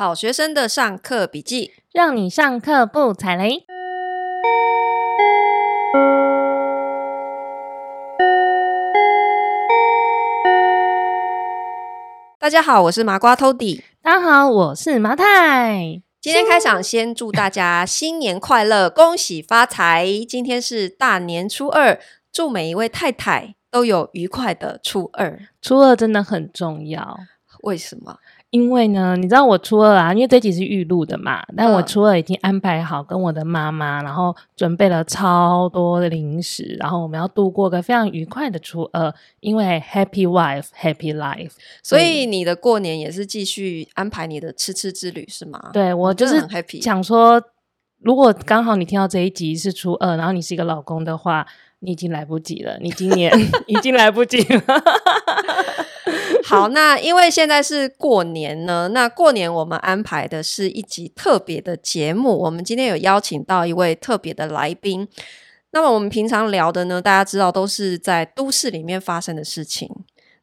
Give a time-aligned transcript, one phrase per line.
[0.00, 3.66] 好学生的上课笔记，让你上课不踩雷。
[12.38, 13.82] 大家好，我是麻瓜 Tody。
[14.00, 16.00] 大家好，我是麻太。
[16.18, 20.06] 今天开场，先祝大家新年快乐，恭喜发财。
[20.26, 22.00] 今天是大年初二，
[22.32, 25.38] 祝每一位太太都有愉快的初二。
[25.60, 27.18] 初二真的很重要，
[27.64, 28.16] 为什么？
[28.50, 45.70] 因为呢，你知道我初二啊，因为这集是预录的嘛，但我初二已经安排好跟我的妈妈，然后准备了超多的零食，然后我们要度过个非常愉快的初二，因为 Happy Wife Happy Life，所以你的过年也是继续安排你的吃吃之旅是吗？
[45.72, 46.44] 对，我就是
[46.80, 47.40] 想说，
[48.02, 51.46] 如果刚好你听到这一集是初二，然后你是一个老公的话，
[51.78, 53.32] 你已经来不及了，你今年
[53.68, 54.62] 已经来不及了。
[56.44, 62.36] 好，那因为现在是过年呢，那过年我们安排的是一集特别的节目。
[62.38, 65.06] 我们今天有邀请到一位特别的来宾。
[65.72, 69.88] 那么我们平常聊的呢，大家知道都是在都市里面发生的事情。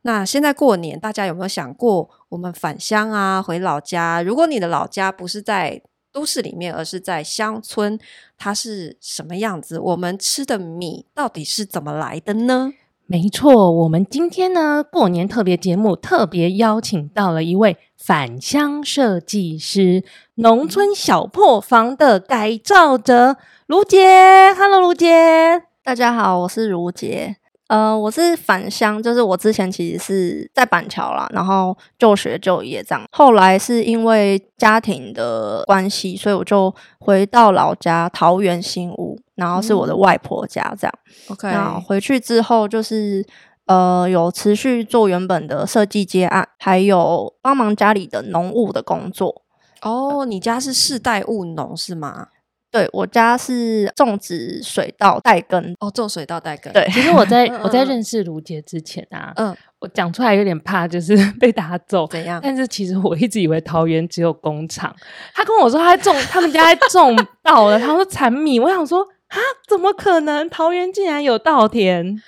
[0.04, 4.22] 那现在过年，大家有没有想过，我们返乡啊，回老家？
[4.22, 5.82] 如果你的老家不是在
[6.14, 8.00] 都市里面，而是在乡村，
[8.38, 9.78] 它是什么样子？
[9.78, 12.72] 我们吃的米到底是怎么来的呢？
[13.10, 20.04] 没错，我们今天呢，过年特别节目特别邀请到了一位返乡设计师，
[20.36, 24.54] 农村小破房的改造者如洁。
[24.58, 27.38] Hello，如洁，大家好，我是如洁。
[27.68, 33.06] 呃，我是返乡，就是我之前其实是在板桥啦，然后就学就业这样。
[33.12, 40.94] 后来是因为家庭的关系，所以我就回到老家桃园新屋，然后是我的外婆家这样。
[41.30, 43.26] OK，、嗯、然后回去之后就是
[43.68, 49.44] 呃有持续做原本的设计接案，还有帮忙家里的农务的工作。
[49.82, 52.28] 哦，你家是世代务农是吗？
[52.70, 56.72] 对，我家是种植水稻带耕哦，种水稻带耕。
[56.74, 62.42] 对，其实我在我在认识卢杰之前啊，嗯，我讲出来有点怕，就是 被打走怎样？
[62.44, 64.94] 但是其实我一直以为桃园只有工厂。
[65.34, 68.60] 他跟我说他种，他们家在种稻了，他说产米。
[68.60, 70.50] 我想说啊，怎么可能？
[70.50, 72.22] 桃园竟然有稻田？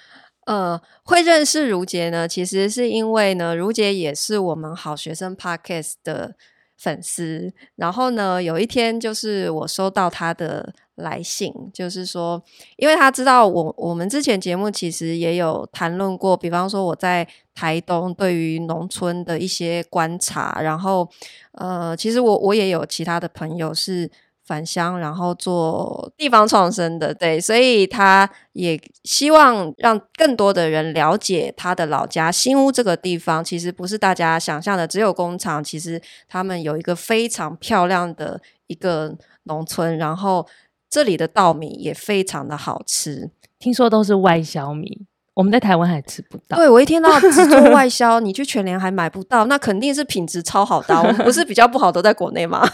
[0.46, 6.36] 呃，会认识如洁呢，其实是因为呢，如洁也是我们好学生 Podcast 的。
[6.82, 12.42] 粉丝，然后呢，有一天就是我收到他的来信，就是说，
[12.78, 21.06] 因为他知道我我们之前节目其实也有谈论过，比方说我在台东对于农村的一些观察，然后
[21.52, 24.10] 呃，其实我我也有其他的朋友是。
[24.50, 40.48] 返乡，然后做地方创生的，对，所以他也希望让更多的人了解他的老家新屋这个地方，其实不是大家想象的只有工厂，其实他们有一个非常漂亮的一个农村，然后
[40.90, 43.30] 这里的稻米也非常的好吃，
[43.60, 45.06] 听说都是外销米。
[45.36, 46.58] 我们在台湾还吃不到。
[46.58, 50.94] 对，我一听到 只做外销，你去全联还买不到，那肯定是品质超好的。
[50.98, 52.68] 我们不是比较不好都在国内吗？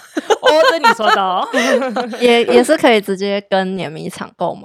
[0.46, 1.48] 哦，这你说的哦，
[2.22, 4.62] 也也是可以直接跟碾米厂购买。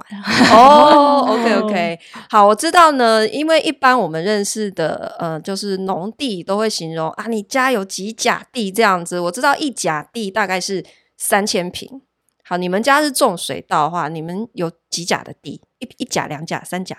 [0.53, 1.99] 哦，OK OK，
[2.29, 9.19] 好，我知道呢，因为一般我们认识的，呃，就是农地都会形容啊，你家有几甲地这样子。
[9.19, 10.85] 我知道一甲地大概是
[11.17, 12.01] 三千平。
[12.43, 15.61] 好，你们家是种水稻的话，你们有几甲的地？
[15.79, 16.97] 一一甲、两甲、三甲？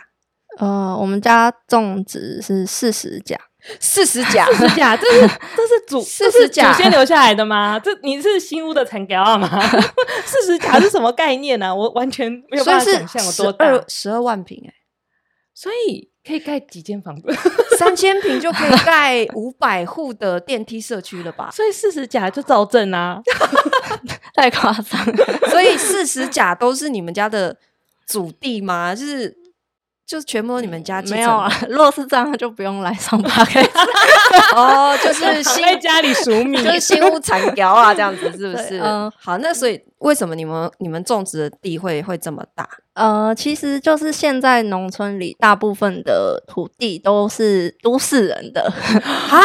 [0.59, 3.39] 呃，我们家种植是四十甲，
[3.79, 5.21] 四十甲，四十甲，这是
[5.57, 7.79] 这是祖四十甲祖先留下来的吗？
[7.79, 9.49] 这你是新屋的产业吗？
[10.27, 11.75] 四十甲是什么概念呢、啊？
[11.75, 14.75] 我完全没有办法想象有多大，十二万平哎，
[15.55, 17.33] 所以可以盖几间房子？
[17.79, 21.51] 三千平就可以盖五百户的电梯社区了吧？
[21.53, 23.23] 所以四十甲就造镇啊，
[24.35, 25.05] 太夸张。
[25.51, 27.57] 所以四十甲都是你们家的
[28.07, 28.93] 祖地吗？
[28.93, 29.42] 就是。
[30.13, 31.51] 就是全部都你们家没有啊？
[31.71, 33.33] 如果是这样，就不用来上班。
[34.55, 38.79] 哦，就是新在家里数米，就是新屋产苗啊，这样子是不是？
[38.79, 42.69] 嗯，好，那所以为什么你们你们种植的地会会这么大？
[42.95, 48.71] 呃，其实就是现在农村里大部分的土地都是都市人的。
[49.31, 49.41] 啊，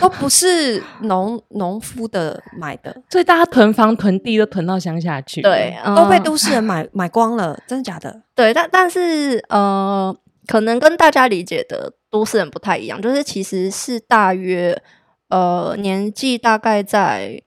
[0.00, 8.22] 都不是农农夫的买的，所以大家囤房囤地都囤到乡下去，对，呃、都被都市人买 买光了，真的假的？
[8.34, 10.16] 对，但但是呃，
[10.46, 14.80] 可能跟大家理解的都市人不太一样，就是其实是大约
[15.28, 17.42] 呃年纪大概在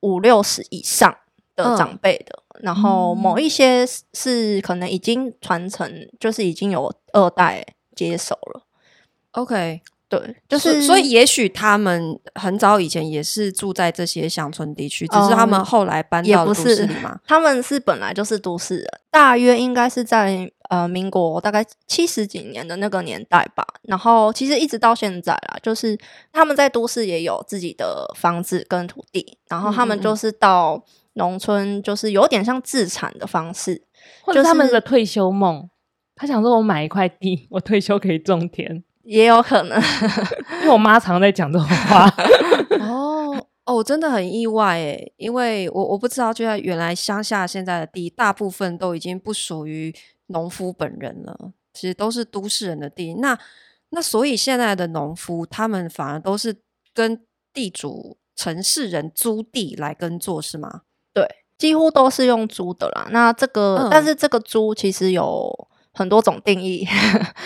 [0.00, 1.16] 五六十以上
[1.56, 2.36] 的长辈的。
[2.36, 7.62] 嗯然后某一些是可能已经传承，就是已经有二代
[7.94, 8.62] 接手了。
[9.32, 17.20] OK，对，就是所以也许他们很早以前也是住在这些乡村地区，只是他们后来搬到都市里嘛。
[17.26, 23.62] 他们是本来就是都市人，大约应该是在呃民国大概七十几年的那个年代吧。
[23.82, 25.94] 然后其实一直到现在啦，就是
[26.32, 30.82] 他们在都市也有自己的房子跟土地，然后他们就是到
[31.16, 33.82] 农村，就是有点像自产的方式，
[34.22, 35.68] 或者他们的退休梦。
[36.14, 39.80] 他想说：“我买一块地，我退休可以种田。”也有可能，
[40.62, 42.08] 因为我妈常在讲这种话。
[42.80, 49.94] 哦哦，我真的很意外诶，因为我我不知道，就在原来乡下现在的地，大部分都已经不属于
[50.28, 53.14] 农夫本人了，其实都是都市人的地。
[53.14, 53.38] 那
[53.90, 56.56] 那所以现在的农夫，他们反而都是
[56.94, 60.82] 跟地主、城市人租地来耕作，是吗？
[61.16, 61.26] 对，
[61.56, 63.08] 几乎都是用租的啦。
[63.10, 65.68] 那这个，嗯、但是这个租其实有。
[65.98, 66.86] 很多种定义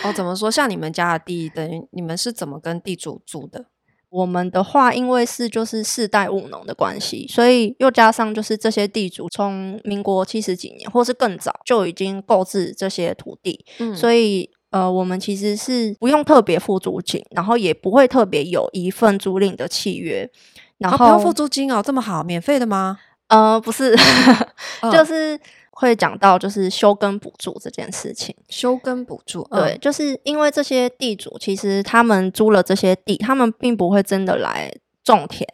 [0.03, 0.51] 哦，怎么说？
[0.51, 3.63] 像你们家的地，等于你们是怎么跟地主租的？
[4.09, 20.29] 我们的话，因为是就是世代务农的关系，所以又加上就是这些地主从民国七十几年，或是更早就已经购置这些土地，嗯，所以呃，我们其实是不用特别付租金，然后也不会特别有一份租赁的契约，
[20.77, 22.99] 然后、哦、不用付租金哦，这么好，免费的吗？
[23.31, 23.95] 呃，不是，
[24.93, 25.39] 就是。
[25.73, 34.71] 会讲到就是休耕补助这件事情，休耕补助，对，就是因为这些地主其实他们租了这些地，他们并不会真的来
[35.03, 35.47] 种田，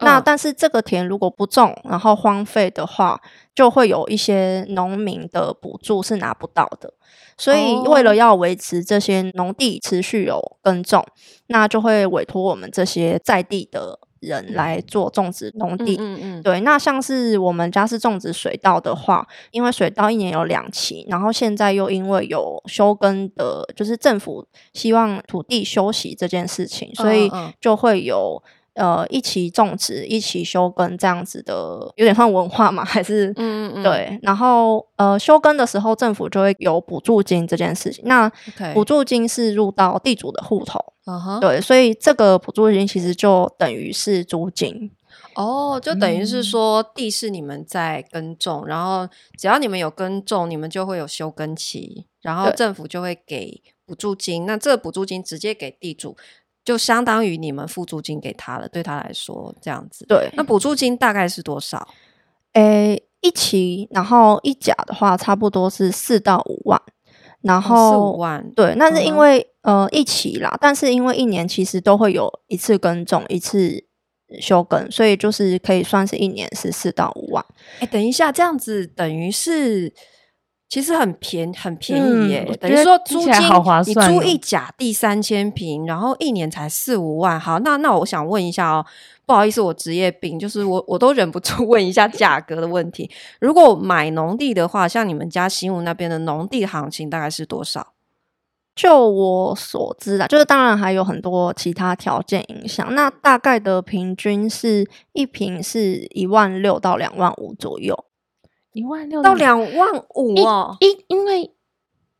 [0.00, 3.18] 嗯、那但是这个田如果不种，然后荒废的话，
[3.54, 6.92] 就会有一些农民的补助是拿不到的，
[7.38, 11.02] 所以为了要维持这些农地持续有耕种，
[11.46, 13.98] 那就会委托我们这些在地的。
[14.22, 16.60] 人来做种植农地，嗯嗯，嗯，对。
[16.62, 27.30] 那像是我们家是种植水稻的话，因为水稻一年有两期，然后现在又因为有休耕的，就是政府希望土地休息这件事情，所以
[27.60, 28.42] 就会有。
[28.74, 31.54] 呃，一起种植，一起休耕，这样子的，
[31.96, 32.82] 有点像文化嘛？
[32.86, 34.18] 还是嗯嗯对。
[34.22, 38.02] 然后呃，休耕的时候，政府就会有补助金这件事情。
[38.06, 38.30] 那
[38.72, 41.40] 补助金是入到地主的户头，Okay.
[41.40, 44.90] 对，所以这个补助金其实就等于是租金。
[45.34, 54.46] 哦，就等于是说地是你们在耕种，嗯、然后只要你们有耕种，你们就会有休耕期，然后政府就会给补助金。
[54.46, 56.16] 那这个补助金直接给地主。
[56.64, 60.04] 就相当于你们付租金给他了，对他来说这样子。
[60.06, 61.88] 对，那补助金大概是多少？
[62.52, 66.80] 诶、欸，一期，然后一甲的话，差不多是四到五万。
[67.40, 73.84] 然后、哦、四五万，对，那是因为、嗯、呃一期啦，但是因为一年其实都会有一次耕种，一次
[74.40, 77.44] 休耕，所以就是可以算是一年是四到五万。
[77.78, 79.92] 哎、欸，等一下，这样子等于是。
[80.72, 87.38] 其实很便很便宜耶，嗯、等于说租金好划算，你租一甲地三千平，然后一年才四五万。
[87.38, 88.86] 好，那那我想问一下哦，
[89.26, 93.10] 不好意思，我职业病，就是我我都忍不住问一下价格的问题。
[93.38, 97.88] 如果买农地的话，像你们家新屋那边的农地行情大概是多少？
[98.74, 102.94] 就我所知啊，就是当然还有很多其他条件影响。
[102.94, 108.06] 那大概的平均是一平是一万六到两万五左右。
[108.72, 111.50] 一万六到两万五哦，一因为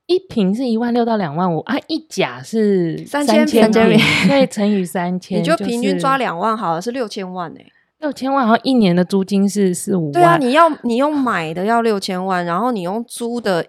[0.06, 7.64] 一瓶是一万六到两万五啊，一甲是三千坪，所以乘以三千， 你就平均抓两万好了，是六千万哎，
[8.00, 13.66] 六千万，然后一年的租金是四五万，对啊，你要你用买的要六千万，然后你用租的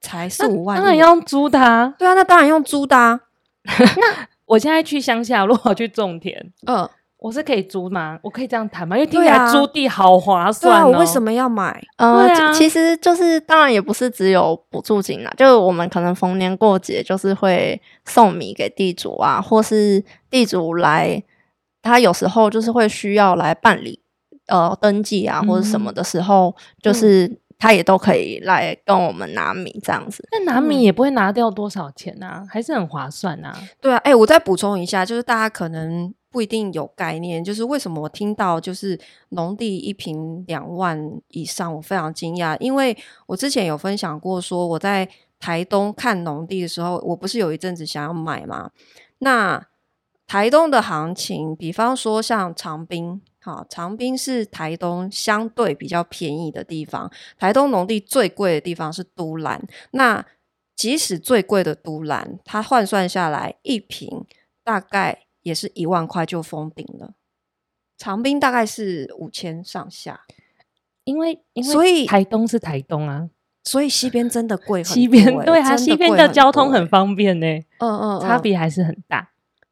[0.00, 3.20] 才四五万，当然要用租的啊，对啊，那当然用租的啊。
[3.66, 6.88] 那我现在去乡下，如果去种田，嗯。
[7.20, 8.18] 我是可以租吗？
[8.22, 8.96] 我可以这样谈吗？
[8.96, 10.74] 因为听起来租地好划算哦。
[10.74, 11.78] 对啊，我为什么要买？
[11.98, 21.22] 呃，啊、其实就是当然也不是只有补助金啦，就是我们可能逢年过节就是会送米给地主啊，或是地主来，
[21.82, 24.00] 他有时候就是会需要来办理
[24.46, 30.26] 呃登记啊或者什么的时候，嗯、就是他也都可以来跟我们拿米这样子。
[30.32, 33.54] 那拿米也不会拿掉多少钱啊，还是很划算啊。
[33.78, 36.14] 对啊，哎、欸，我再补充一下，就是大家可能。
[36.30, 38.98] 不一定有概念，就是为什么我听到就是
[39.30, 42.96] 农地一平两万以上，我非常惊讶，因为
[43.26, 45.08] 我之前有分享过，说我在
[45.40, 48.70] 台东看农地的时候，我不是有一阵子想要买吗？
[49.18, 49.66] 那
[50.26, 59.60] 台东的行情，比方说像长滨，好，长滨是台东相对比较便宜的地方，台东农地最贵的地方是都兰，
[59.90, 60.24] 那
[60.76, 64.24] 即使最贵的都兰，它换算下来一平
[64.62, 65.24] 大概。
[65.42, 67.14] 也是一万块就封顶了，
[67.96, 70.22] 长滨大概是五千上下，
[71.04, 73.30] 因为因为所以台东是台东啊，
[73.64, 77.66] 所以西边真的贵西边对啊，西边的交通很方便呢、欸。
[77.78, 79.30] 嗯嗯，嗯，差别还是很大。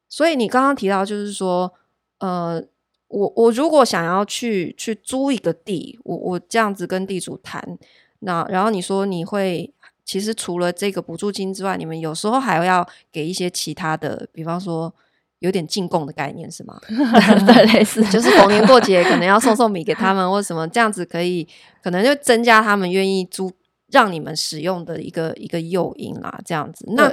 [0.09, 1.73] 所以你刚刚提到，就是说，
[2.21, 2.63] 呃，
[3.09, 7.79] 我我如果想要去去租一个地，我我这样子跟地主谈，
[8.21, 9.73] 那然后你说你会，
[10.05, 14.95] 其实除了这个补助金之外，你们有时候还要给一些其他的，比方说
[15.41, 16.81] 有点进贡的概念是吗？
[16.89, 21.47] 对，类似 就是逢年过节可能要送送米给他们，或什么这样子可以，
[21.83, 23.53] 可能就增加他们愿意租。
[23.91, 26.85] 让你们使用的一个一个诱因啦，这样子。
[26.89, 27.11] 那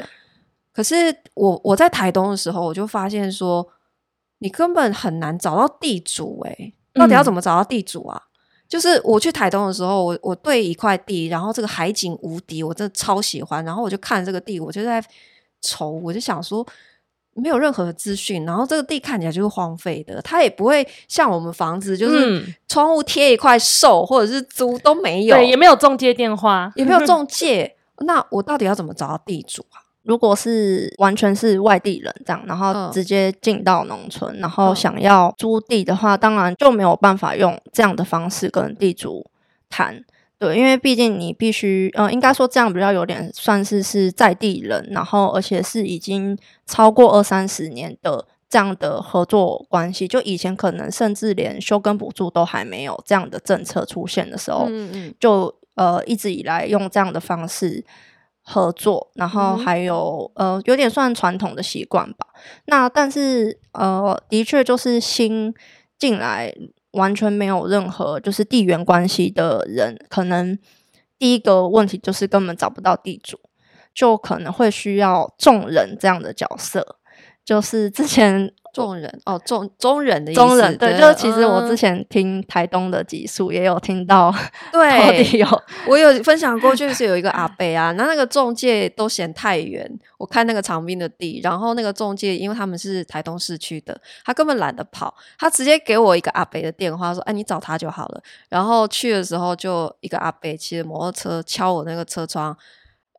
[0.74, 0.94] 可是
[1.34, 3.66] 我我在台东的时候，我就发现说，
[4.40, 8.22] 你根本很难找到地主诶、欸，到底要怎么找到地主啊？
[8.22, 8.28] 嗯、
[8.68, 13.64] 就是我去台东的时候，我我对一块地，然后这个海景无敌，我真的超喜欢。
[13.64, 15.02] 然后我就看这个地，我就在
[15.62, 16.68] 愁，我就想说。
[17.36, 27.76] 没有任何的资讯，然后这个地看起来就是荒废的，它也不会像我们房子，就是窗户贴一块售或者是租都没有，对，也没有中介电话，也没有中 介。
[28.00, 29.84] 那我到底要怎么找到地主啊？
[30.04, 39.26] 如果是完全是外地人这样，然后直接进到农村，嗯，然后想要租地的话，当然就没有办法用这样的方式跟地主
[39.70, 40.04] 谈。
[40.38, 50.06] 对，因为毕竟你必须，嗯、呃，应该说这样比较有点算是是在地人，然后而且是已经超过二三十年的这样的合作关系。
[50.06, 57.86] 就以前可能甚至连休耕补助都还没有这样的政策出现的时候，嗯嗯，就呃一直以来用这样的方式
[58.42, 62.28] 合作，然后还有、嗯、呃有点算传统的习惯吧。
[62.66, 65.54] 那但是呃的确就是新
[65.98, 66.54] 进来。
[66.96, 70.58] 完全没有任何就是地缘关系的人，可能
[71.18, 73.40] 第一个问题就是根本找不到地主，
[73.94, 76.98] 就可能会需要众人这样的角色，
[77.46, 78.52] 就是之前。
[78.76, 84.34] 中人哦，中中人的意思，中人对，就是其实我之前听台东的集数也有听到，
[84.72, 85.48] 对，有
[85.88, 98.22] 我有分享过，就是有一个阿伯啊，那那个中介都嫌太远，我看那个长滨的地，然后那个中介因为他们是台东市区的，他根本懒得跑，他直接给我一个阿伯的电话，说，哎，你找他就好了。
[98.50, 102.56] 然后去的时候，就一个阿伯骑着摩托车敲我那个车窗。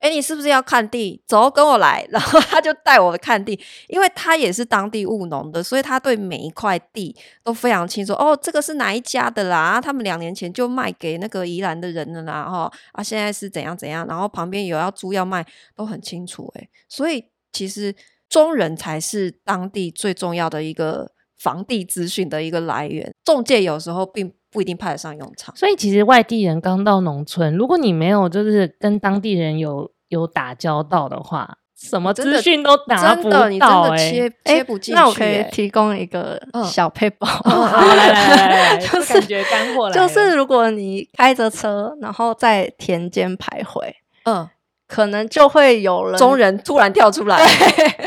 [0.00, 1.22] 哎，你是不是要看地？
[1.26, 2.06] 走，跟我来。
[2.12, 8.12] 然后他就带我看地，因为他也是当地务农的，所以他对每一块地都非常清楚。
[8.12, 9.80] 哦，这个是哪一家的啦？
[9.80, 12.44] 他们两年前就卖给那个宜兰的人了啦。
[12.44, 14.06] 哈啊，现在是怎样怎样？
[14.06, 16.52] 然后旁边有要租要卖，都很清楚。
[16.56, 17.94] 哎，所以其实
[18.28, 23.12] 中人才是当地最重要的一个房地资讯的一个来源。
[23.24, 35.02] 中介有时候并不一定派得上用场，所以其实外地人刚到农村，如果你没有就是跟当地人有有打交道的话，什么资讯都打不到，欸，你真的切切不进去，欸。
[35.02, 39.94] 那我可以提供一个小撇步， 来来来 来，就是感觉干货来。
[39.94, 43.92] 就是如果你开着车，然后在田间徘徊，
[44.24, 44.48] 嗯。
[44.88, 47.44] 可能就会有人中人突然跳出来，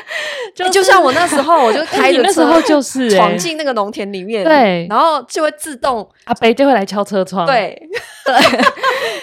[0.60, 7.82] 就是欸、就像我那时候，我就 开着车，那时候就是闯进那个农田里面，对，然后就会自动阿北就会来敲车窗， 对
[8.26, 8.36] 对，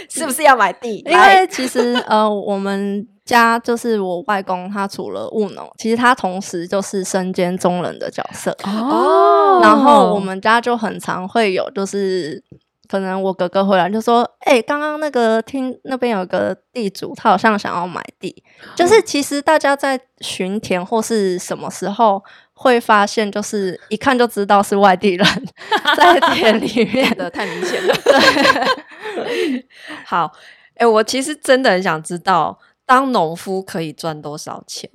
[0.09, 1.03] 是不是要买地？
[1.07, 9.61] 因为其实呃，我们家就是我外公，他除了务农，其实他同时就是身兼中人的角色哦。
[9.63, 12.43] 然后我们家就很常会有就是。
[12.89, 18.43] 可能我哥哥回来就说：“哎、欸，刚刚那个听那边有个地主，他好像想要买地。
[18.75, 22.23] 就是其实大家在巡田或是什么时候
[22.55, 25.27] 会发现，就是一看就知道是外地人
[25.97, 27.95] 在田里面的，太明显了。
[28.05, 29.67] 对，
[30.07, 30.33] 好，
[30.75, 34.89] 哎、欸，我其实真的很想知道，当农夫可以赚多少钱？”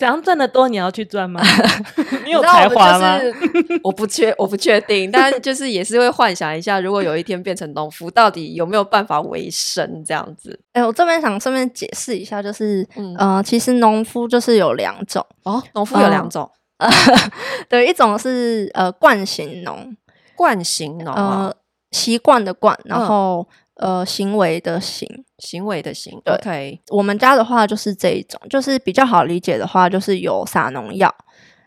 [0.00, 1.42] 怎样赚的多，你要去赚吗？
[2.24, 3.18] 你有才华吗？
[3.84, 10.58] 我不确，我不确定，但就是也是会幻想一下，如果有一天变成农夫，到底有没有办法维生这样子？
[10.72, 16.88] 哎、欸，我这边想顺便解释一下，就是，嗯，呃，其实农夫就是有两种哦，农夫有两种，呃，
[17.68, 19.94] 对，一种是呃惯行农，
[20.34, 21.54] 惯行农，呃，
[21.90, 23.46] 习惯的惯，然后。
[23.82, 25.08] 嗯呃，行为的行，
[25.38, 26.20] 行为的行。
[26.24, 26.78] 对，okay.
[26.90, 31.14] 我们家的话就是这一种，就是比较好理解的话，就是有撒农药，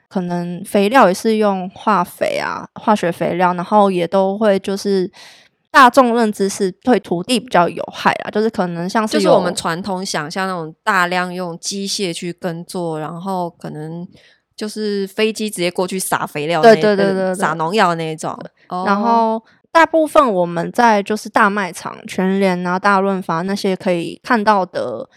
[0.08, 5.12] 可能肥料也是用化肥啊，化学肥料，然后也都会就是
[5.72, 14.08] 大众认知是对土地比较有害啊，就是可能像是就是我们传统想象那种大量用机械去耕作，然后可能
[14.55, 18.38] 就是飞机直接过去撒肥料，对对对对，对，撒农药那一种，
[18.86, 19.43] 然后。
[19.74, 25.10] 大部分我们在就是大卖场、全联啊、大润发那些可以看到的、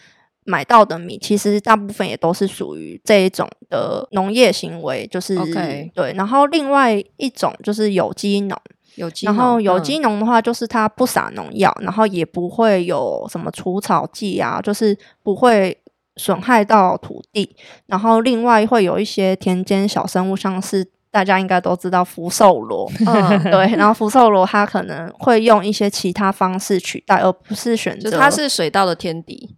[0.45, 5.93] 买到的米，其实大部分也都是属于这一种的农业行为，就是、okay.
[5.93, 6.15] 对。
[6.15, 8.59] 然后另外一种就是有机农，
[8.95, 9.27] 有机。
[9.27, 15.79] 然后有机农的话，就是它不撒农药，嗯，然后也不会有什么除草剂啊，就是不会
[16.17, 17.55] 损害到土地。
[17.85, 23.75] 然后另外会有一些田间小生物，像是大家应该都知道福寿螺，嗯， 对。
[23.75, 28.11] 然后福寿螺它可能会用一些其他方式取代，而不是选择。
[28.11, 29.57] 它是水稻的天敌。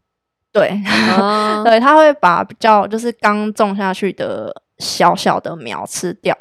[0.53, 0.81] 对，
[1.19, 6.33] 哦、 对，它会把比较就是刚种下去的小小的苗吃掉，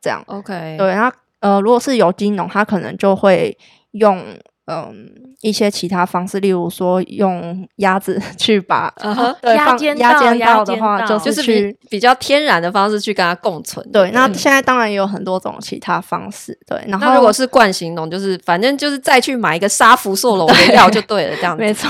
[0.00, 0.20] 这样。
[0.26, 3.56] OK，对，然后呃，如果是有机农，它可能就会
[3.92, 4.20] 用。
[4.66, 5.08] 嗯，
[5.42, 8.92] 一些其他方式，例如说用鸭子 去把
[9.40, 13.88] 对，放鸭尖道的话，就是去比，比较天然的方式去跟它共存。
[13.92, 16.58] 对，那现在当然也有很多种其他方式。
[16.66, 21.62] 对，然后如果是惯行农，就是反正就是再去买一个杀福寿龙的药就对了，这样 子。
[21.62, 21.88] 没错。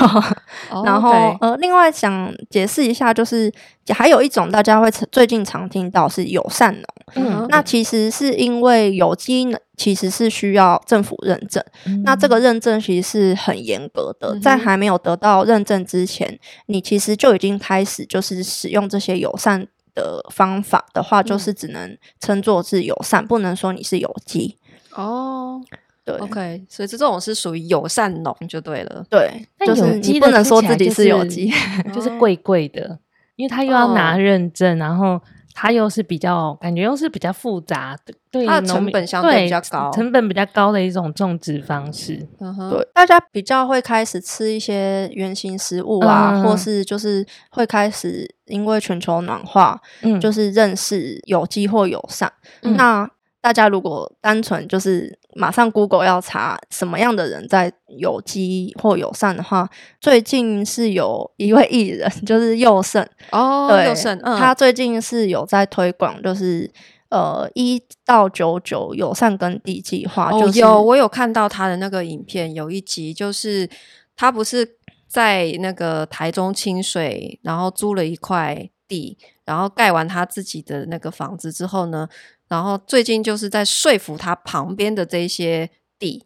[0.84, 3.50] 然后.呃，另外想解释一下，就是
[3.88, 6.82] 还有一种大家会最近常听到是友善农。
[7.14, 9.58] 嗯，那其实是因为有机呢。
[9.76, 24.56] 其实是需要政府认证，嗯，那这个认证其实是很严格的，嗯，在还没有得到认证之前，你其实就已经开始就是使用这些友善的方法的话，嗯，就是只能称作是友善，不能说你是有机。
[24.94, 25.60] 哦，
[26.04, 29.04] 对，OK，所以这种是属于友善农就对了。
[29.10, 29.30] 对，
[29.66, 31.52] 就是你不能说自己是有机，
[31.94, 32.98] 就是贵贵的，
[33.36, 35.20] 因为他又要拿认证，哦，然后。
[35.58, 42.28] 它又是比较感觉又是比较复杂的，对，它的成本相对比较高，成本比较高的一种种植方式。
[42.40, 52.30] 嗯哼，对，大家比较会开始吃一些原型食物啊，嗯、或是就是会开始因为全球暖化，嗯，就是认识有机或友善。
[52.60, 53.10] 嗯、那
[53.40, 66.68] 大家如果单纯就是马上 Google 要查什么样的人在有机或友善的话，最近是有一位艺人，就是佑胜哦，对，佑胜，嗯，他最近是有在推广，就是
[67.10, 70.30] 呃一到九九友善耕地计划。
[70.32, 73.68] 哦，就是，有我有看到他的那个影片，有一集就是
[74.16, 74.76] 他不是
[75.06, 82.08] 在那个台中清水，然后租了一块地，然后盖完他自己的那个房子之后呢。
[82.48, 86.24] 然后最近就是在说服他旁边的这些地，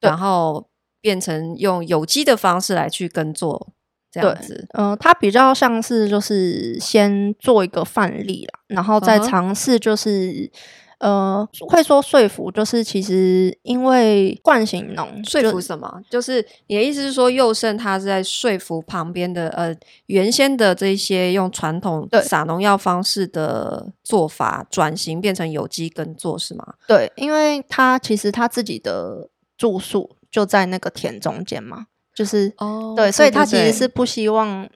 [0.00, 0.68] 然后
[1.00, 3.72] 变成用有机的方式来去耕作，
[4.10, 4.66] 这样子。
[4.74, 10.50] 嗯、呃，他比较像是就是先做一个范例啦，然后再尝试就是。
[11.02, 16.00] 呃，会说说服，就是其实因为惯性农说服什么？
[16.08, 19.74] 就是你的意思是说，佑胜他是在说服旁边的呃
[20.06, 26.74] 原先的这些用传统撒农药方式的做法转型变成有机耕作是吗？
[26.86, 34.68] 对，因为他其实他自己的住宿就在那个田中间嘛，就是哦，对，所以他其实是不希望。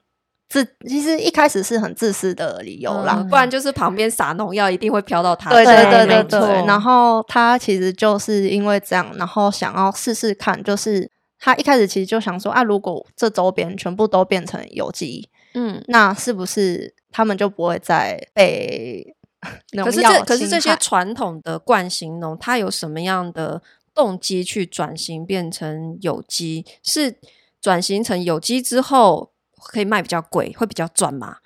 [0.49, 5.49] 自其实一开始是很自私的理由啦，嗯、不然就是旁边撒农药一定会飘到他。
[5.51, 19.15] 对对对对对，然后他其实就是因为这样，然后想要试试看，就是他一开始其实就想说啊，如果这周边全部都变成有机，嗯，那是不是他们就不会再被
[19.73, 19.85] 农药？
[19.85, 23.61] 可是这可是这些传统的惯行农，它有什么样的
[23.93, 26.65] 动机去转型变成有机？
[26.81, 27.17] 是
[27.59, 29.31] 转型成有机之后？
[29.63, 31.37] 可以卖比较贵，会比较赚吗？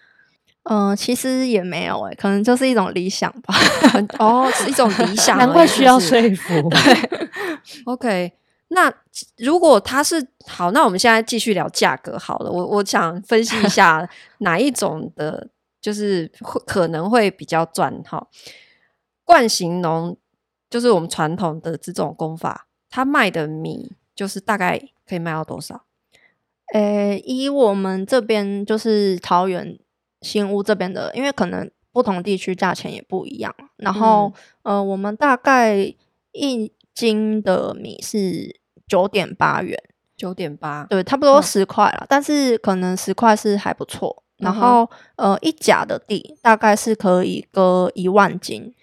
[0.64, 3.56] 嗯、呃，其实也没有诶、欸，可能就是一种理想吧。
[4.20, 6.54] 哦，是一种理 想，难怪需要说服。
[6.70, 7.32] 对
[7.86, 8.34] ，OK。
[8.68, 8.94] 那
[9.38, 12.50] 如果它是好，那我们现在继续聊价格好了。
[12.52, 14.08] 我我想分析一下
[14.40, 15.50] 哪一种的，
[15.82, 18.28] 就是会可能会比较赚哈。
[19.26, 20.16] 惯行农
[20.70, 25.84] 就是我们传统的这种工法，它卖的米就是大概可以卖到多少？
[26.74, 29.78] 诶、欸，以我们这边就是桃园
[30.22, 33.54] 新屋这边的，因为可能不同地区价钱也不一样。
[33.78, 34.32] 然后，
[34.64, 35.94] 嗯、呃，我们大概
[36.32, 39.78] 一斤的米是九点八元，
[40.16, 42.06] 九点八，对，差不多十块了。
[42.08, 44.24] 但是可能十块是还不错。
[44.38, 48.74] 然后，呃，一甲的地大概是可以割一万斤。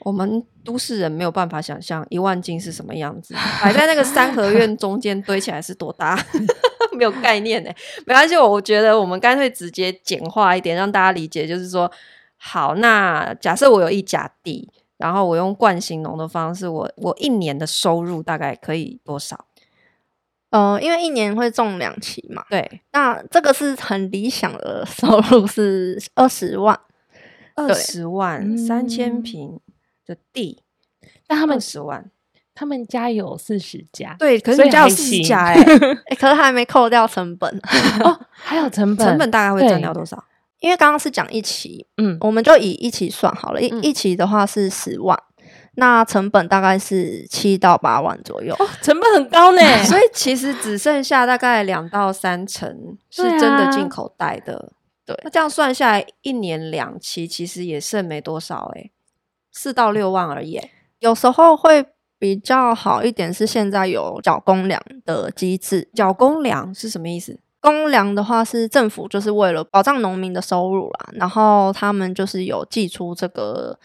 [0.00, 6.22] 我们都市人没有办法想象一万斤是什么样子，摆在那个三合院中间堆起来是多大。
[6.92, 7.70] 没有概念呢，
[8.06, 8.34] 没关系。
[8.36, 11.46] 我觉得我们干脆直接简化一点，让大家理解。
[11.46, 11.90] 就是说，
[12.38, 19.44] 好，那假设我有一甲地，然后我用惯行农的方式，我我一年的收入大概可以多少？
[20.48, 22.80] 呃，因为一年会种两期嘛，对。
[22.92, 26.80] 那这个是很理想的收入是二十万，
[27.56, 29.60] 二十万三千坪
[30.06, 30.62] 的地，
[31.26, 32.10] 但他们十万。
[32.58, 37.54] 他们家有四十家，对，可是你家有四十家哎、欸欸， 可是还没扣掉成本
[38.02, 40.24] 哦，还有成本，成本大概会占掉多少？
[40.60, 45.14] 因为刚刚是讲一期，嗯，我们就以一期算好了，一、嗯、一期的话是十万，
[45.74, 49.60] 那成本大概是七到八万左右，哦，成本很高呢。
[49.84, 54.72] 所以其实只剩下大概两到三成是真的进口袋的。
[55.04, 58.90] 对，啊、对，那这样算下来，一年两期其实也剩没多少诶，
[59.56, 60.60] 四到六万而已。
[60.98, 61.84] 有时候会
[62.18, 65.88] 比较好一点，是现在有缴公粮的机制。
[65.94, 67.38] 缴公粮是什么意思？
[67.60, 73.78] 公粮的话是政府就是为了保障农民的收入啦，然后他们就是有寄出这个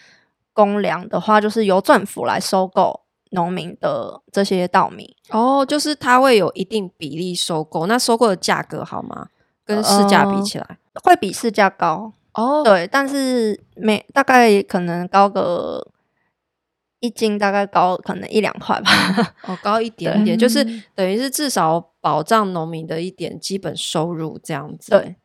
[0.53, 5.15] 公粮的话，就是由政府来收购农民的这些稻米。
[5.29, 9.29] 哦，就是它会有一定比例收购，那收购的价格好吗？
[9.65, 12.63] 跟市价比起来，呃、会比市价高哦。
[12.63, 15.87] 对，但是每大概可能高个。
[17.03, 18.91] 一斤大概高可能一两块吧，
[19.49, 20.63] 哦，高一点点，就是
[20.93, 24.91] 等于是至少保障农民的一点基本收入这样子。
[24.91, 25.15] 对，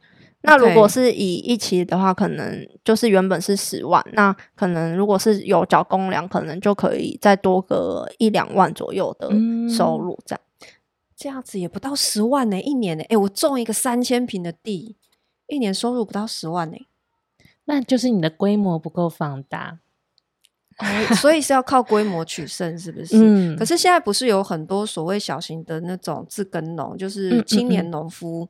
[0.40, 9.28] 那如果是以一期的话，可能就是原本是十万，那可能如果是有缴公粮，可能就可以再多个一两万左右的
[9.68, 10.40] 收入这样。
[10.42, 10.66] 嗯，
[11.14, 14.96] 这样子也不到十万呢，一年呢，哎，我种一个三千平的地，
[15.46, 16.78] 一年收入不到十万呢，
[17.66, 19.78] 那就是你的规模不够放大。
[20.78, 23.16] 哦，所以是要靠规模取胜，是不是？
[23.16, 23.56] 嗯。
[23.56, 28.46] 可是现在不是有很多所谓小型的那种自耕农，就是青年农夫，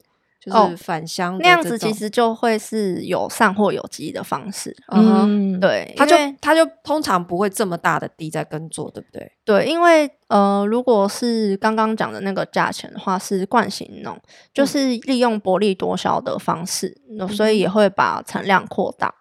[0.52, 4.74] 就是返乡那样子，其实就会是有善或有机的方式。
[4.88, 9.32] 嗯，对，他就他就通常不会这么大的地在耕作，对不对？
[9.44, 14.16] 对，因为呃，如果是刚刚讲的那个价钱的话，是惯性农，
[14.54, 19.12] 就是利用薄利多销的方式，嗯、所以也会把产量扩大。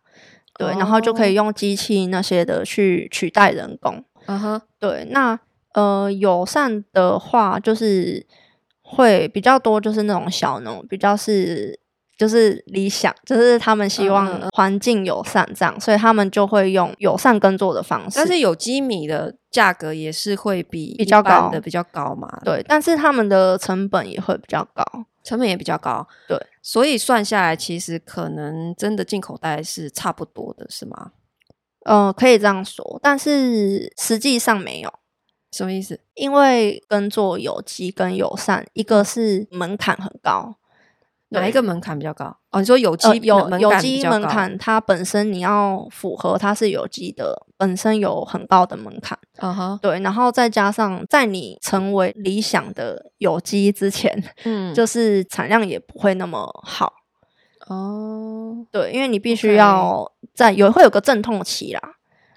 [0.58, 4.04] 对，然后就可以用机器那些的去取代人工。
[4.28, 5.38] 嗯哼，对，那
[5.74, 8.26] 呃友善的话，就是
[8.96, 11.80] 会比较多，就是那种小农，比较是
[12.18, 18.16] 就是理想，就是他们希望环境友善这样，所以他们就会用友善耕作的方式。
[18.16, 22.40] 但是有机米的价格也是会比比较高的比较高嘛？
[22.44, 24.84] 对，但是他们的成本也会比较高。
[25.26, 31.14] 成本也比较高，对，所以算下来，其实可能真的进口袋是差不多的，是吗？
[31.84, 34.94] 呃，可以这样说，但是实际上没有。
[35.56, 36.00] 什么意思？
[36.16, 40.56] 因为耕作有机跟友善，一个是门槛很高。
[41.30, 42.26] 哪一个门槛比较高？
[42.52, 49.18] 哦，你说有机、呃、有有机门槛，它本身你要符合它是有机的，本身有很高的门槛。
[49.38, 56.94] 嗯哼，对，然后再加上在你成为理想的有机之前，嗯，就是产量也不会那么好。
[57.68, 61.82] 哦，对，因为你必须要在有会有个阵痛期啦。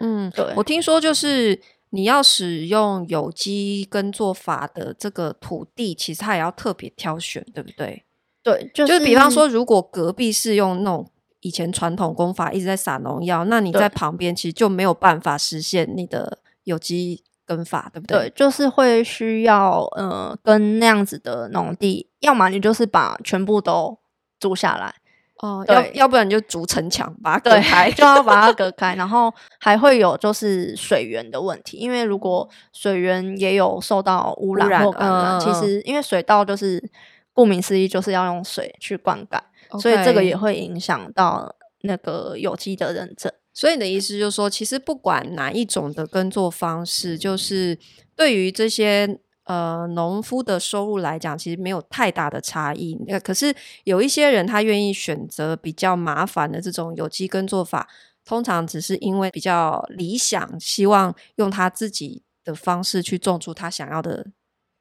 [0.01, 8.05] 嗯，对，我听说就是你要使用有机耕作法的这个土地，其实它也要特别挑选，对不对？
[8.43, 18.29] 对，就是、就是比方说，如果隔壁是用那种以前传统工法一直在撒农药，那你在旁边其实就没有办法实现你的有机耕法，对不对？
[18.29, 23.99] 对，就是会需要呃，跟那样子的农地，要么你就是把全部都
[24.39, 24.95] 租下来，
[25.39, 36.91] 哦，要要不然就筑城墙把它隔开， 就要把它隔开，然后还会有就是水源的问题，因为如果水源也有受到污染或感染，嗯、其实因为水稻就是。
[37.35, 39.81] 顾名思义，就是要用水去灌溉，Okay.
[39.81, 43.33] 所以这个也会影响到那个有机的认证。
[43.55, 47.79] 所以你的意思就是说，其实不管哪一种的耕作方式，就是
[48.17, 52.97] 对于这些呃农夫的收入来讲，其实没有太大的差异。
[53.09, 57.89] 那可是有一些人他愿意选择比较麻烦的这种有机耕作法，
[58.25, 64.29] 通常只是因为比较理想，希望用他自己的方式去种出他想要的。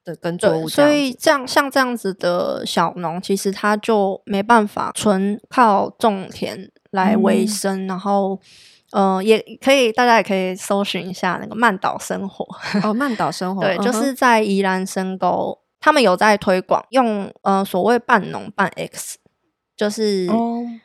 [0.08, 7.84] 的耕作物，所以这样像这样子的小农，其实他就没办法纯靠种田来维生。
[7.84, 8.40] 嗯、然后，
[8.92, 12.46] 呃，也可以大家也可以搜寻一下那个曼岛生活
[12.84, 19.18] 哦，曼岛生活，对，嗯、就是在宜兰深沟，他们有在推广用呃所谓半农半 X。
[19.76, 20.28] 就是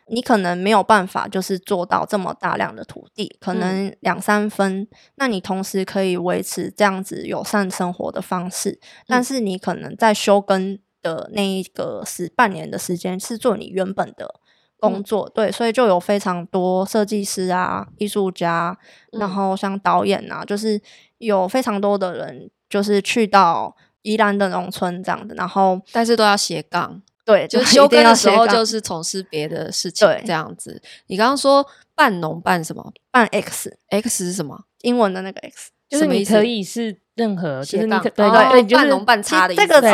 [0.09, 4.81] 你可能没有办法，就是做到这么大量的土地，可能两三分。
[4.81, 14.35] 嗯、那你同时可以维持这样子友善生活的方式，嗯、但是你可能在休耕的那一个是半年的时间是做你原本的
[14.83, 18.77] 工作，嗯、对，所以就有非常多设计师啊、艺术家，
[19.13, 20.81] 嗯、然后像导演啊，就是
[21.19, 27.01] 有非常多的人，就是去到宜兰的农村这样的，然后但是都要斜杠。
[27.25, 30.83] 对， 就是休耕的时候就是从事别的事情，这样子。
[31.07, 31.65] 你刚刚说
[31.95, 32.93] 半农半什么？
[33.13, 34.65] 半 X，X 是什么？
[34.81, 39.67] 英文的那个 X，就是你可以是任何，就是你可对对对，半农半差的意思。
[39.67, 39.89] 这个词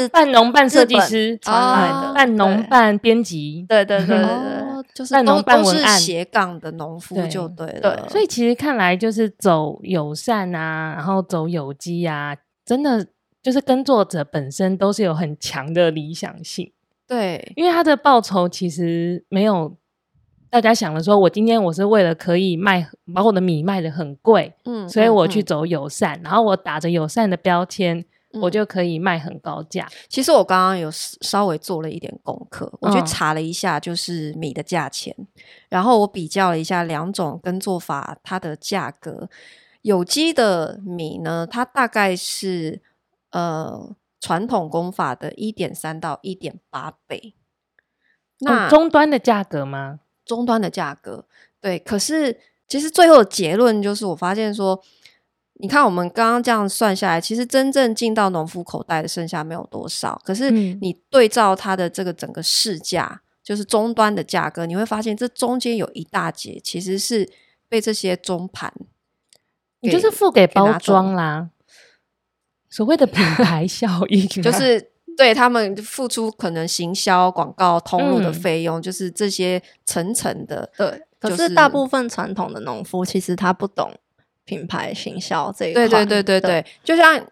[0.00, 3.64] 是半农半设计师传来的，半农半编辑。
[3.68, 7.80] 对对对对对，就是半农半都文案是斜杠的农夫就对了。
[7.80, 13.06] 对所以其实看来就是走友善啊，然后走有机啊，真的
[13.42, 16.72] 就是耕作者本身都是有很强的理想性。
[17.06, 19.76] 对，因为他的报酬其实没有
[20.54, 27.98] 大家想了说，我今天我是为了可以卖把我的米卖的很贵，嗯，所以我去走友善，然后我打着友善的标签，
[28.32, 29.88] 嗯我就可以卖很高价。
[30.08, 35.12] 其实我刚刚有稍微做了一点功课，我去嗯查了一下，就是米的价钱，
[35.68, 39.28] 然后我比较了一下两种耕作法它的价格。
[39.82, 42.80] 有机的米呢，它大概是
[43.32, 47.34] 呃传统工法的一点三到一点八倍。
[48.38, 49.98] 那哦终端的价格吗？
[50.24, 51.24] 终端的价格，
[51.60, 51.78] 对。
[51.78, 54.82] 可是其实最后的结论就是，我发现说，
[55.54, 60.20] 你看我们刚刚这样算下来，其实真正进到农夫口袋的剩下没有多少。
[60.24, 67.30] 可是嗯你对照它的这个整个市价，就是终端的价格，你会发现这中间有一大截其实是
[67.68, 68.72] 被这些中盘，
[69.80, 71.50] 你就是付给包装啦，
[72.70, 80.70] 所谓的品牌效应啊， 就是对他们付出可能行销、广告、通路的嗯费用，就是这些层层的。
[80.76, 83.92] 对，可就是是大部分传统的农夫其实他不懂
[84.44, 85.88] 品牌行销这一块。
[85.88, 87.24] 对对对对对，就像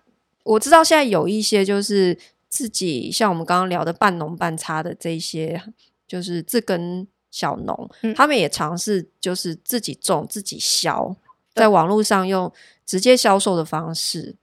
[0.44, 2.16] 我知道现在有一些就是
[2.48, 5.62] 自己像我们刚刚聊的半农半差的这一些，
[6.06, 11.16] 就是自耕小农，嗯他们也尝试就是自己种自己销，
[11.54, 12.52] 在网络上用
[12.84, 14.36] 直接销售的方式。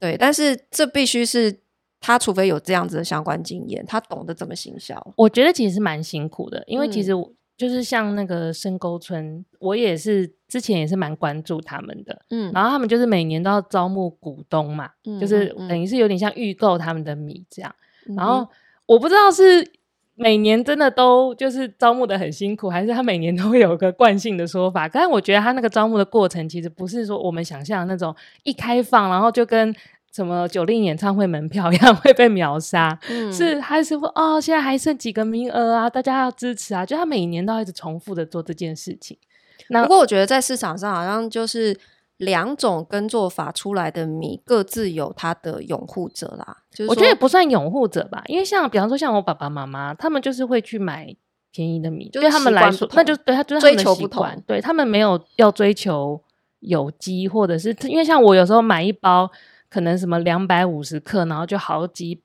[0.00, 1.60] 对，但是这必须是
[2.06, 4.94] 他，除非有这样子的相关经验，他懂得怎么行销。
[5.16, 17.74] 我觉得其实是蛮辛苦的，因为其嗯实我就是像那个深沟村，我也是之前也是蛮关注他们的，嗯然后他们就是每年都要招募股东嘛，嗯就是等于是有点像预购他们的米这样。
[18.06, 18.46] 嗯然后
[18.84, 19.66] 我不知道是
[20.14, 24.86] 每年真的都就是招募的很辛苦，还是他每年都会有个惯性的说法。
[24.86, 29.74] 但是我觉得他那个招募的过程其实不是说我们想象的那种一开放，然后就跟
[30.14, 32.96] 什么九令演唱会门票一样会被秒杀。
[33.08, 36.86] 嗯是还是说哦，现在还剩几个名额啊，大家要支持啊！
[36.86, 39.18] 就他每年都要一直重复的做这件事情。
[39.70, 41.76] 那不过我觉得在市场上好像就是
[42.18, 46.58] 两种耕作法出来的米，各自有它的拥护者啦。
[46.70, 51.12] 就是我觉得也不算拥护者吧，因为像比方说像我爸爸妈妈，他们就是会去买
[51.50, 56.20] 便宜的米，就对他们来说那就对他追求不同对他们没有要追求
[56.60, 59.28] 有机，或者是因为像我有时候买一包
[59.74, 62.22] 可能什么两百五十克，然后就好几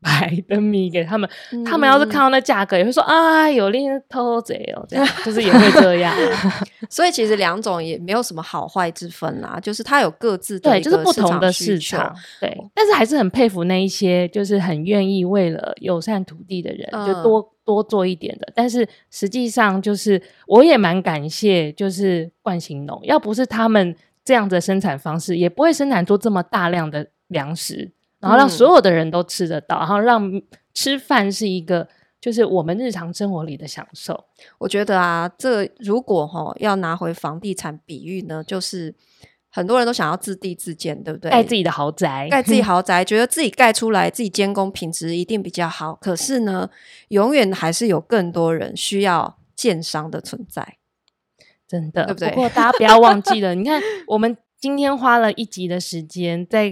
[0.00, 1.28] 百的米给他们，
[1.64, 5.04] 他们要是看到那价格，也会说啊，有令偷贼哦，这样。
[5.26, 6.64] 就是也会这样啊。
[6.88, 17.04] 所以其实两种也没有什么好坏之分啦，就是它有各自的对，就是不同的市场，对，但是还是很佩服那一些就是很愿意为了友善土地的人，嗯。
[17.06, 18.52] 就多多做一点的。
[18.54, 30.42] 但是实际上，就是我也蛮感谢，就是冠行农，要不是他们这样的生产方式，也不会生产出这么大量的粮食，然后让所有的人都吃得到，然后让
[30.74, 31.88] 吃饭是一个
[32.20, 34.24] 就是我们日常生活里的享受。
[34.58, 38.94] 我觉得啊，这如果哈要拿回房地产比喻呢，就是
[39.50, 41.30] 很多人都想要自地自建，对不对？
[41.30, 45.94] 盖自己的豪宅，盖自己 豪宅，觉得自己盖出来，自己监工品质一定比较好。
[46.00, 46.70] 可是呢，
[47.08, 50.76] 永远还是有更多人需要建商的存在。
[51.72, 56.70] 真的，对不对过大家不要忘记了，你看 我们今天花了一集的时间，在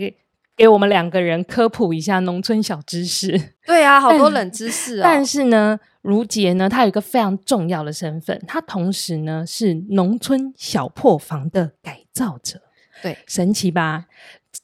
[0.55, 3.41] 给我们两个人科普一下农村小知识。
[3.67, 12.61] 对啊，好多冷知识啊、但是呢，如杰呢，他有一个非常重要的身份，他同时呢是农村小破房的改造者。
[13.03, 14.05] 对，神奇吧？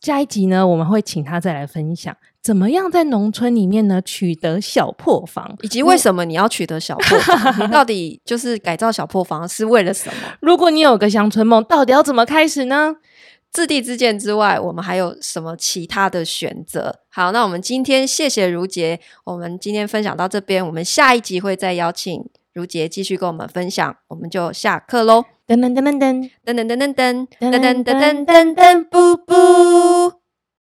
[0.02, 2.14] 下一集呢，我们会请他再来分享，
[2.46, 7.58] 怎么样在农村里面呢取得小破房，以及为什么你要取得小破房？
[7.66, 10.14] 你到底就是改造小破房是为了什么？
[10.40, 12.94] 如果你有个乡村梦，到底要怎么开始呢？
[13.50, 17.00] 自地自建之外，我们还有什么其他的选择？
[17.08, 25.24] 好，那我们今天谢谢如杰，我们今天分享到这边，我们下一集会再邀请如杰继续跟我们分享，我们就下课喽！
[25.48, 26.30] 噔噔噔噔噔。
[26.44, 30.15] 噔噔噔噔噔噔噔噔噔噔噔，布布。